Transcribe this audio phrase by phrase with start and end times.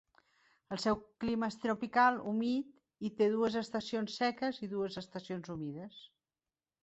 [0.75, 2.71] El seu clima és tropical humit
[3.09, 6.01] i té dues estacions seques i dues estacions humides.